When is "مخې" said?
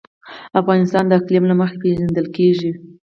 1.59-1.75